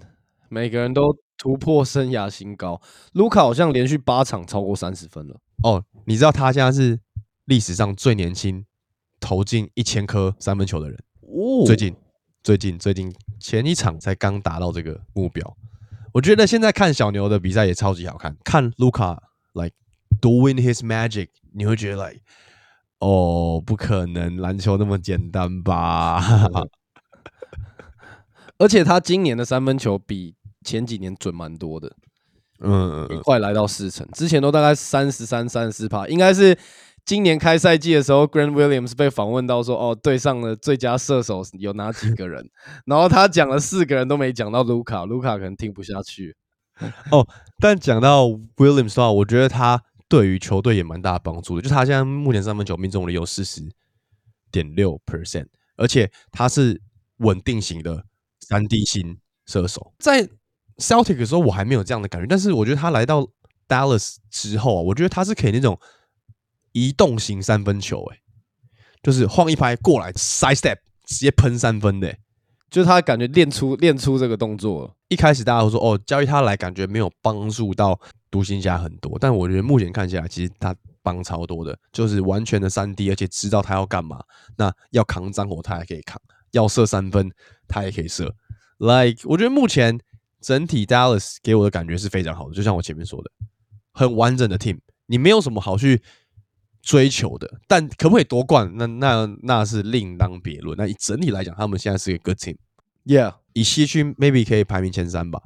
[0.51, 2.79] 每个人都突破生涯新高。
[3.15, 5.41] 卢卡好像连续八场超过三十分了。
[5.63, 7.01] 哦，你知道他现在是
[7.47, 8.67] 历史上最年轻
[9.19, 10.99] 投进一千颗三分球的人。
[11.23, 11.97] 哦，最近
[12.43, 15.57] 最近最近前一场才刚达到这个目标。
[16.13, 19.23] 我觉得现在看小牛的比赛也超级好看，看卢卡
[19.53, 19.75] like
[20.21, 22.21] doing his magic，你会觉得 like
[22.99, 26.21] 哦，不可能篮球那么简单吧？
[28.59, 31.95] 而且他今年的三分球比前几年准蛮多的，
[32.61, 36.57] 嗯，快来到四成，之前都大概三十三、三十四帕，应该是。
[37.11, 42.49] 今年开赛季的时候，Grant Williams 被访问到说：“哦，队上的最佳射手有哪几个人？”
[42.87, 46.37] 然后他讲了四个人都没讲到卢卡，卢卡可能听不下去。
[47.11, 47.27] 哦，
[47.59, 48.27] 但讲到
[48.59, 51.63] Williams 的话，我觉得他对于球队也蛮大帮助的。
[51.63, 53.61] 就他现在目前三分球命中率有四十
[54.53, 55.47] 点六 percent，
[55.77, 56.81] 而且他是
[57.17, 58.05] 稳定型的
[58.39, 59.93] 三 D 型射手。
[59.99, 60.29] 在
[60.77, 63.27] Celtic 的时候，我还没有这样的感觉，但是我觉得他来到
[63.67, 65.77] Dallas 之后啊，我觉得他是可以那种。
[66.73, 68.19] 移动型三分球，哎，
[69.03, 72.17] 就是晃一拍过来，side step 直接喷三分的，
[72.71, 74.97] 就是他感觉练出练出这个动作。
[75.09, 77.99] 一开始大家都说，哦，交易他来感觉没有帮助到
[78.31, 84.23] 独行侠很多，但我觉得目前看起来，其实他帮超多的，就是完全的三 D，而且知道他要干嘛。
[84.57, 86.21] 那要扛脏活他还可以扛，
[86.53, 87.29] 要射三分
[87.67, 88.33] 他也可以射。
[88.79, 89.99] Like 我觉得目前
[90.41, 93.31] 整体 Dallas 给我的感觉是非常好的，就像我前面说的，
[93.93, 96.01] 很完整的 team，你没有什么好去。
[96.83, 98.71] 追求的，但可不可以夺冠？
[98.77, 100.77] 那那那是另当别论。
[100.77, 103.35] 那以整体来讲，他们现在是一个 good team，yeah。
[103.53, 105.41] 以西区 maybe 可以排名前三吧，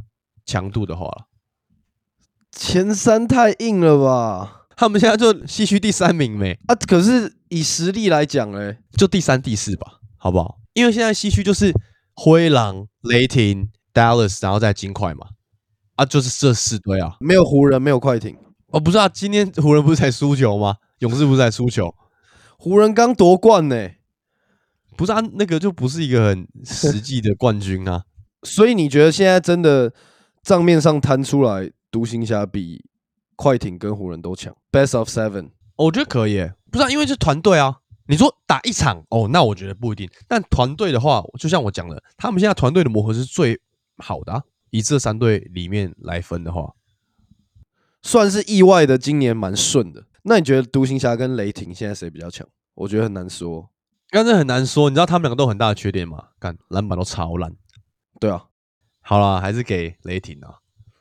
[0.45, 1.11] 强度的话，
[2.53, 4.67] 前三太硬了吧？
[4.77, 6.75] 他们现在就西区第三名没啊？
[6.75, 10.59] 可是以实力来讲，哎，就第三、第四吧，好不好？
[10.75, 11.73] 因为现在西区就是
[12.15, 15.29] 灰狼、雷霆、Dallas，然后再金块嘛，
[15.97, 18.37] 啊，就是这四队啊，没有湖人，没有快艇。
[18.69, 20.77] 哦，不是啊，今天湖人不是才输球吗？
[21.05, 21.95] 勇士不是在输球，
[22.57, 23.91] 湖人刚夺冠呢，
[24.97, 28.05] 不是啊，那个就不是一个很实际的冠军啊。
[28.43, 29.93] 所以你觉得现在真的
[30.43, 32.83] 账面上摊出来，独行侠比
[33.37, 37.81] 快艇跟湖人都强？Best of seven，我觉得可以，不是啊，因为是团队啊。
[38.07, 40.09] 你说打一场哦，那我觉得不一定。
[40.27, 43.61] 但团队的话，就像我讲的，他们现在团队的磨合是最
[43.99, 44.43] 好的。
[44.71, 46.73] 以这三队里面来分的话，
[48.03, 50.05] 算是意外的，今年蛮顺的。
[50.27, 52.47] 那你觉得独行侠跟雷霆现在谁比较强？
[52.75, 53.71] 我觉得很难说，
[54.09, 54.89] 刚才很难说。
[54.89, 56.29] 你知道他们两个都有很大的缺点吗？
[56.41, 57.55] 看篮板都超烂。
[58.19, 58.47] 对啊，
[59.03, 60.57] 好了，还是给雷霆啊。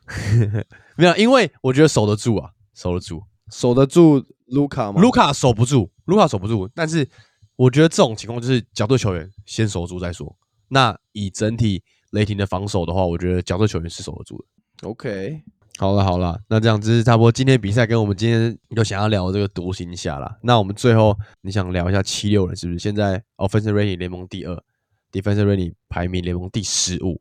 [0.97, 5.01] 没有，因为我觉得守得住啊，守得住，守得住卢卡吗？
[5.01, 6.69] 卢卡守不住，卢卡守不住。
[6.75, 7.07] 但是
[7.55, 10.35] 我觉得这种情况就是角队球员先守住再说。
[10.67, 11.81] 那以整体
[12.11, 14.89] 雷霆的防守的话，我觉得角队球员是守得住的。
[14.89, 15.41] OK。
[15.79, 20.37] 好了好了，那这样子是差不多今天比赛跟我们今天又想要聊这个独行侠了。
[20.43, 22.79] 那我们最后你想聊一下七六人是不是？
[22.79, 24.63] 现在 offensive rating 联盟第二
[25.11, 27.19] ，defensive rating 排名联盟第十五。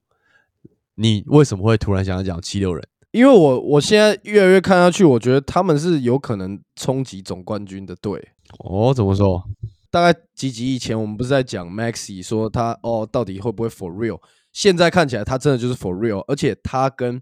[0.96, 2.86] 你为什么会突然想要讲七六人？
[3.12, 8.28] 因为我我现在越来越看下去，我觉得他们是有可能冲击总冠军的队。
[8.58, 9.42] 哦，怎么说？
[9.90, 14.20] 大概几集以前，我们不是在讲 Maxi 说他哦，到底会不会 for real？
[14.52, 17.20] 现在看起来他真的就是 for real，而且他跟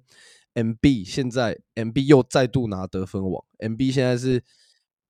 [0.55, 4.43] MB 现在 MB 又再度拿得分王，MB 现在是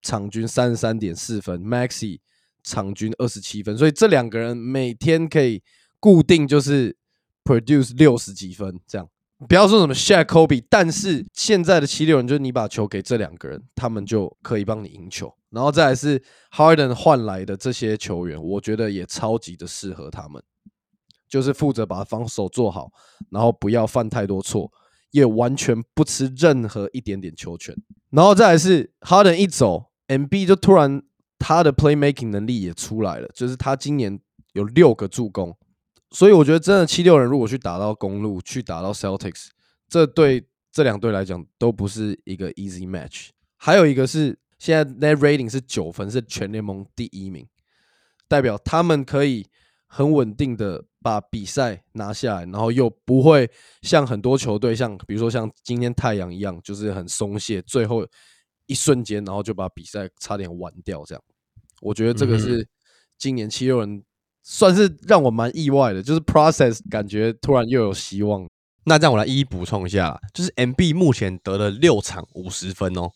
[0.02, 2.20] 场均三十三点四分，Maxi
[2.62, 5.62] 场均二十七分，所以这两个人每天可以
[5.98, 6.96] 固定就是
[7.42, 9.08] produce 六十几分这样。
[9.48, 15.34] 不要说什么 Shaq Kobe，但是现在的七六人就是你把球给这两个人，他们就可以帮你赢球。
[15.48, 16.22] 然后再来是
[16.52, 20.42] Harden 换来的这些球员，我觉得也超级的适合他们，
[21.26, 22.92] 就是负责把防守做好，
[23.30, 24.70] 然后不要犯太多错，
[25.10, 27.76] 也完全不吃任何一点点球权。
[28.10, 31.02] 然后再来是 Harden 一走，MB 就突然
[31.38, 34.20] 他的 playmaking 能力也出来了，就是他今年
[34.52, 35.56] 有六个助攻。
[36.10, 39.48] 所以我觉得，真的七六人如果去打到公路，去打到 Celtics，
[39.88, 43.28] 这对这两队来讲都不是一个 easy match。
[43.56, 47.46] 还有一个是，现在 net rating 是九分，是全联盟第一名，
[48.26, 49.46] 代表他们可以
[49.92, 53.50] 很稳定的把比赛拿下来，然后又不会
[53.82, 58.06] 像很多球队，像比如说像今天太阳一样，就是很松懈，最后
[58.66, 61.02] 一瞬间，然后就把比赛差点完掉。
[61.04, 61.22] 这样，
[61.80, 62.66] 我觉得这个是
[63.18, 64.02] 今年七六人。
[64.42, 68.48] 算是让我蛮意外的，就是 process 感觉突然又有希望。
[68.84, 73.10] 那这样我来一一补充一下，就是 MB 目前得了六场五十分哦，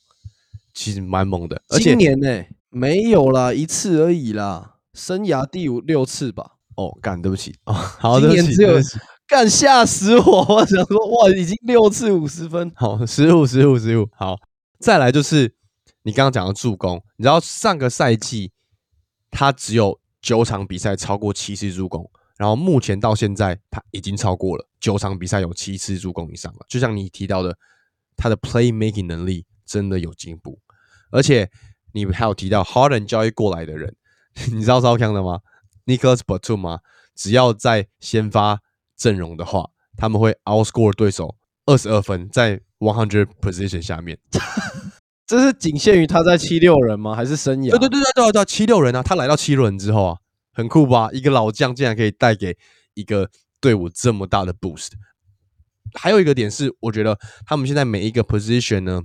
[0.75, 1.61] 其实蛮猛的。
[1.71, 6.54] 而且今年呢没有啦，一次而已啦，生涯第五六次吧。
[6.77, 8.79] 哦，干，对不起哦，好，今年只有
[9.27, 10.45] 干吓死我！
[10.57, 14.09] 我想说，哇，已经六次五十分，好，十五十五十五。
[14.17, 14.37] 好，
[14.79, 15.55] 再来就是
[16.03, 18.53] 你刚刚讲的助攻，你知道上个赛季
[19.31, 19.99] 他只有。
[20.25, 26.61] 九场比赛超过七次助攻，然后目前到现在他已经超过了九场比赛有七次助攻以上了。
[26.67, 27.55] 就像你提到的，
[28.17, 30.59] 他的 play making 能力真的有进步，
[31.11, 31.51] 而且
[31.93, 33.95] 你还有提到 Harden 交易过来的人，
[34.51, 35.41] 你知道超强的吗
[35.87, 36.81] ？Nicholas Batum 吗？
[37.15, 38.61] 只要在先发
[38.97, 44.19] 阵容的话，他们会 outscore 对手二十二分，在 one hundred position 下面。
[45.27, 47.15] 这是仅限于他在七六人吗？
[47.15, 47.71] 还是生涯？
[47.71, 49.03] 对对对对对对，七六人啊！
[49.03, 50.19] 他来到七六人之后啊，
[50.53, 51.09] 很酷吧？
[51.13, 52.57] 一个老将竟然可以带给
[52.93, 54.91] 一个队伍这么大的 boost。
[55.95, 59.03] 还有一个点是，我觉得他们现在每一个 position 呢，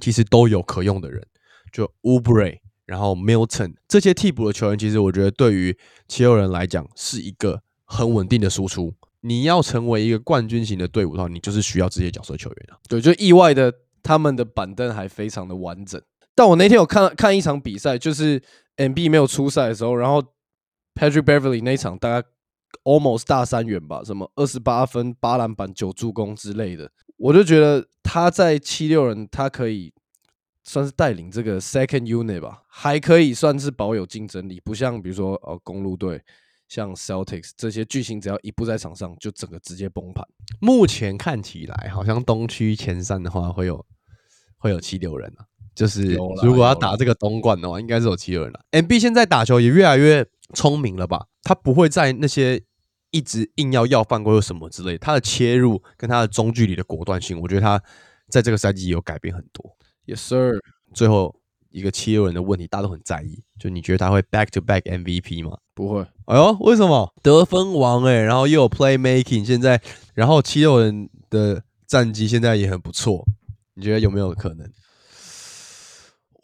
[0.00, 1.26] 其实都有可用的人，
[1.72, 5.76] 就 Ubre，然后 Milton 这些替补的球员，其实我觉得对于
[6.08, 8.94] 七六人来讲是一个很稳定的输出。
[9.20, 12.78] 你要成为一个冠军型的队伍的话，你就是需要这些角色球员啊。
[12.88, 13.72] 对，就意外的。
[14.02, 16.00] 他们的板凳还非常的完整，
[16.32, 18.40] 但我那天有看看一场比赛，就是
[18.76, 20.22] M B 没有出赛的时候，然后
[20.94, 22.28] Patrick Beverly 那场大概
[22.84, 29.92] almost 大三元吧，什么二十八分、八篮板、九助攻之类的，我就觉得他在七六人，他可以
[30.66, 36.20] 算是带领这个 second unit 吧，还可以算是保有竞争力，不像比如说呃公路队。
[36.68, 40.26] 像 Celtics 这些巨星，只要一不在场上，就整个直接崩盘。
[40.60, 43.86] 目前看起来，好像东区前三的话，会有
[44.58, 45.46] 会有七六人啊。
[45.76, 48.64] 就是如果要打这个东冠的话，应该是有七六人了。
[48.72, 51.28] M B 现在打球也越来越聪明了吧？
[51.44, 52.60] 他不会在那些
[53.12, 57.80] 一直硬要要犯规或什么之类，他的切入跟他的中距离的果断性，我觉得他
[58.28, 59.76] 在这个赛季有改变很多。
[60.06, 60.60] Yes sir。
[60.94, 61.34] 最后。
[61.72, 63.38] 一个七六人的问题，大家都很在意。
[63.58, 65.58] 就你觉得他会 back to back MVP 吗？
[65.74, 66.00] 不会。
[66.24, 67.12] 哎呦，为什么？
[67.22, 69.78] 得分王哎，然后又有 play making，现在，
[70.14, 73.26] 然后七六人的战绩现在也很不错。
[73.74, 74.66] 你觉得有没有可能？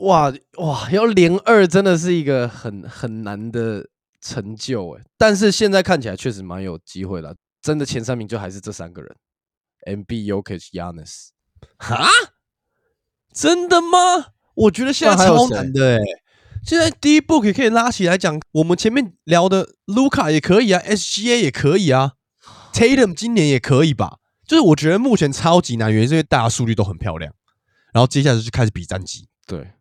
[0.01, 3.88] 哇哇，要连二真的是一个很很难的
[4.20, 5.05] 成就哎。
[5.16, 7.35] 但是现在看起来确实蛮有机会了。
[7.62, 9.16] 真的前三名就还是这三个人
[9.87, 11.29] ：M B、o k Yanis。
[11.79, 12.06] 哈？
[13.33, 14.33] 真的吗？
[14.54, 15.98] 我觉得现在超难的哎！
[16.64, 22.12] 现在第一步也可以拉起来讲，我们前面聊的卢卡也可以啊，SGA 也可以啊
[22.72, 24.18] ，Tatum 今年也可以吧？
[24.46, 27.33] 就是我觉得目前超级难，原因是因为大家数据都很漂亮，
[27.92, 29.72] 然后接下来就开始比战绩，对，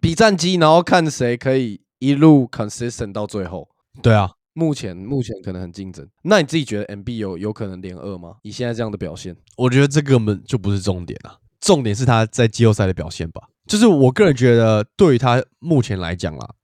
[0.00, 3.68] 比战绩，然后看谁可以一路 consistent 到最后。
[4.02, 6.06] 对啊，目前目前可能很竞争。
[6.22, 8.34] 那你自己觉得 MB 有有可能连二吗？
[8.42, 13.48] 你现在这样的表现，我觉得这根本就不是重点啊，重点是他在季后赛的表现吧。
[13.66, 16.54] 就是我个人觉得，对于他目前来讲啦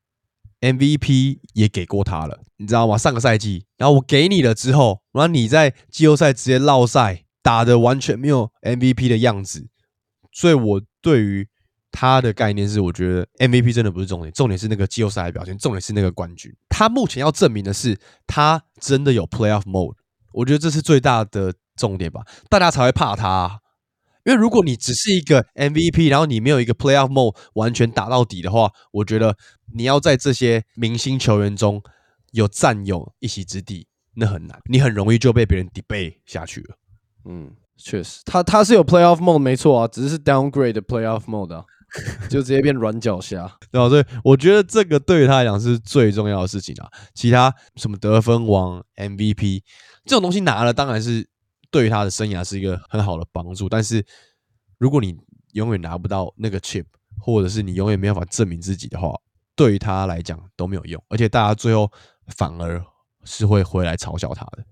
[0.61, 2.97] ，MVP 也给过他了，你知道吗？
[2.97, 9.69] 上个赛季，然后我给你了之后，然后你在季后赛直接落赛，打的完全没有 MVP 的样子，
[10.33, 11.47] 所以我对于
[11.93, 16.51] 他的概念是，我觉得 MVP 真的不是重点，重点是那个季后赛的表现，重点是那个冠军。
[16.71, 19.97] 他目前要证明的是，他真的有 Playoff Mode，
[20.33, 23.61] 我觉得这是最大的重点吧，大家才会怕他。
[24.25, 29.37] 因为如果你只是一个 MVP，然后你没有一个 Playoff Mode 完全打到底的话，我觉得
[29.75, 31.83] 你要在这些明星球员中
[32.33, 36.77] 有占有一席之地，那很难，你很容易就被别人 debate 下去了。
[37.27, 41.65] 嗯，确实，他他是有 Playoff Mode 没错啊，只是 Downgrade 的 Playoff Mode 啊，
[42.29, 43.51] 就直接变软脚虾。
[43.71, 43.89] 对吧？
[43.89, 46.89] 所以我觉得这个对于他来讲是最重要的事情啊。
[47.15, 49.63] 其他什么得分王、MVP
[50.05, 51.27] 这种东西拿了，当然是
[51.75, 53.69] 对于他的生涯是一个很好的帮助。
[53.69, 54.05] 但是
[54.79, 55.17] 如果你
[55.55, 56.85] 永远拿不到那个 chip，
[57.19, 59.13] 或者是你永远没有办法证明自己的话，
[59.57, 61.91] 对于他来讲都没有用，而且大家最后
[62.29, 62.81] 反而
[63.25, 64.65] 是会回来嘲笑他的。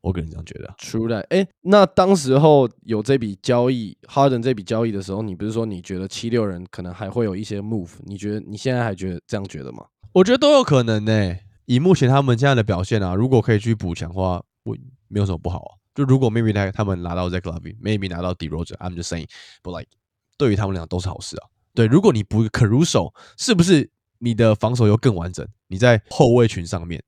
[0.00, 0.76] 我个人这样觉得啊。
[0.78, 7.90] True that，哎，那当时候有这笔交易，Harden 这笔交易的时候，你不是说你觉得七六人可能还会有一些 move？
[8.04, 9.86] 你觉得你现在还觉得这样觉得吗？
[10.12, 14.76] 我觉得都有可能呢、以目前他们现在的表现啊，如果可以去补强的话，我
[15.08, 15.70] 没有什么不好啊。
[15.94, 19.90] 就如果 maybe 他他们拿到 Zach Lavine，maybe 拿到 D Rose，I'm just saying，but like
[20.36, 21.46] 对于他们俩都是好事啊。
[21.74, 25.46] 对，如果你补 Caruso，是不是你的防守又更完整？
[25.68, 27.02] 你在后卫群上面，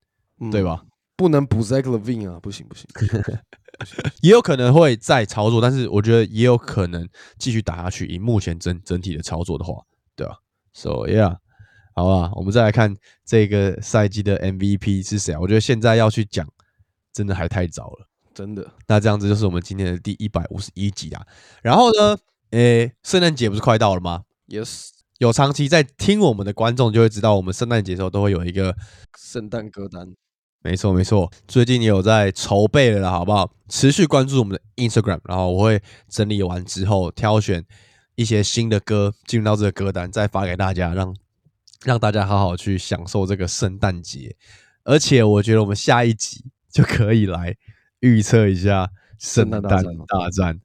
[0.50, 0.80] 对吧？
[0.82, 2.86] 嗯不能补 Zach Levine 啊，不行不行。
[4.20, 7.08] 也有可能会再操作，但是我觉得也有可能
[7.38, 8.04] 继续打下去。
[8.04, 9.82] 以目前整整体的操作的话，
[10.14, 10.36] 对吧
[10.74, 11.38] ？So yeah，
[11.94, 15.40] 好吧，我们再来看这个赛季的 MVP 是谁啊？
[15.40, 16.46] 我觉得现在要去讲，
[17.14, 18.06] 真的还太早了。
[18.36, 21.26] 真的，那这样子就是我们今天的第一百五十一集啊。
[21.62, 22.18] 然后呢，
[22.50, 28.76] 诶，圣诞节不是快到了吗？Yes，有长期在听我们的观众就会知道，我们圣诞节的时候都会有一个
[29.18, 30.12] 圣诞歌单。
[30.62, 33.50] 没错没错，最近也有在筹备了啦，好不好？
[33.70, 37.64] 持续关注我们的 Instagram，然后我会整理完之后挑选
[38.16, 41.16] 一些新的歌进入到这个歌单，再发给大家，让
[41.84, 44.36] 让大家好好去享受这个圣诞节。
[44.84, 47.56] 而且我觉得我们下一集就可以来
[48.00, 50.60] 预测一下圣圣诞诞大战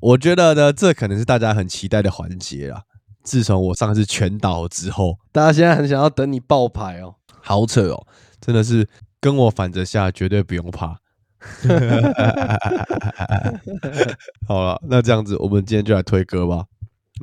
[0.00, 2.82] 我觉得呢，这可能是大家很期待的环节啦。
[3.22, 7.16] 自从我上次全倒之后，大家现在很想要等你爆牌哦。
[7.40, 8.06] 好扯哦，
[8.40, 8.86] 真的是
[9.20, 11.00] 跟我反着下，绝对不用怕。
[14.46, 16.66] 好了，那这样子，我们今天就来推歌吧。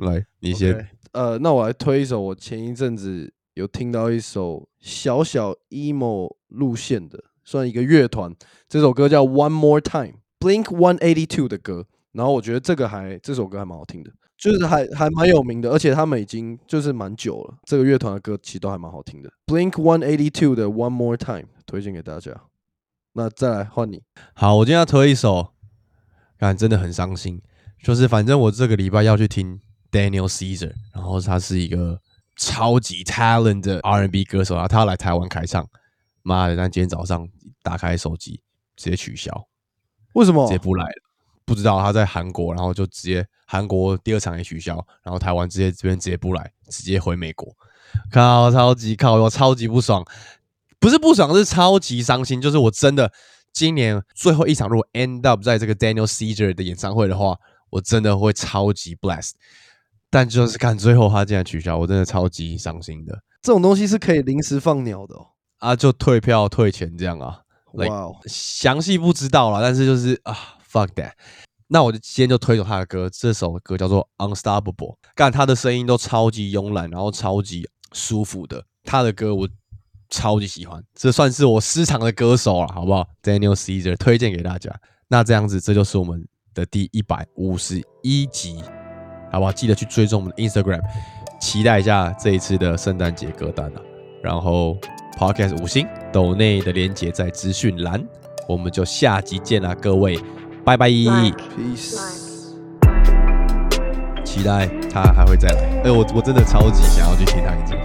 [0.00, 8.34] 来，你先呃，那我来推一首我前一阵子有听到一首小小 emo 路线的，算一个乐团。
[8.68, 11.86] 这首歌叫《One More Time》，Blink One Eighty Two 的歌。
[12.12, 17.56] 然后我觉得这个还这首歌还蛮好听的，就是还还蛮有名的，而且他们已经就是蛮久了。
[17.64, 19.28] 这个乐团的歌其实都还蛮好听的。
[19.46, 22.32] Blink One Eighty Two 的《One More Time》推荐给大家。
[23.14, 24.02] 那再来换你，
[24.34, 25.48] 好，我今天要推一首，
[26.38, 27.42] 感真的很伤心。
[27.82, 32.00] 就是反正我这个礼拜要去听 Daniel Caesar，然后他是一个
[32.36, 35.68] 超级 talent 的 R&B 歌手，然后他要来台湾开唱。
[36.24, 36.56] 妈的！
[36.56, 37.28] 但今天早上
[37.62, 38.40] 打开手机，
[38.74, 39.46] 直接取消，
[40.14, 41.02] 为什么直接不来了。
[41.44, 47.54] 不知道他在韩国，然后就直接韩国第二场也取消，然后台湾直接这边直接不来，直接回美国。
[48.10, 50.02] 靠，超级靠，我超级不爽，
[50.80, 52.40] 不是不爽，是超级伤心。
[52.40, 53.12] 就是我真的
[53.52, 59.32] 今年最后一场，如果 end up 在这个 Daniel Caesar 的演唱会的话，我真的会超级 blessed。
[60.08, 65.26] 但就是看最后他竟然取消，我真的超级伤心的这种东西是可以临时放鸟的哦。
[65.64, 65.76] 啊！
[65.76, 67.40] 就退票退钱这样啊。
[67.72, 70.36] 哇 Like- 哦，详细不知道啦，但是就是啊
[70.70, 71.12] ，fuck that。
[71.68, 74.74] 那我就今天就推崇他的歌，这首歌叫做《Unstoppable》，
[75.14, 79.48] 干他的声音都超级慵懒，然后超级舒服的，他的歌我
[80.10, 84.70] 超级喜欢，这算是我私藏的歌手了，好不好？Daniel Caesar 推荐给大家。
[85.08, 88.62] 那这样子，这就是我们的第一百五十一集，
[89.32, 89.50] 好不好？
[89.50, 90.82] 记得去追踪我们的 Instagram，
[91.40, 93.80] 期待一下这一次的圣诞节歌单啊。
[94.22, 94.78] 然后
[95.16, 98.02] Podcast 五星抖内的连接在资讯栏，
[98.48, 100.18] 我们就下集见啦，各位，
[100.64, 100.88] 拜拜。
[100.88, 101.96] peace。
[104.24, 107.83] 期待他还会再来，哎、我我真的超级想要去听他演唱会。